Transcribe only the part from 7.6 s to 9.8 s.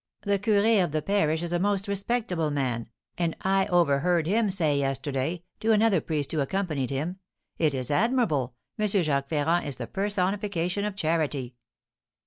is admirable! M. Jacques Ferrand is